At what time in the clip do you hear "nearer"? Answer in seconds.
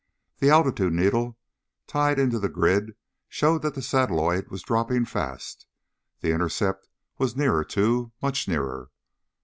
7.37-7.63, 8.47-8.89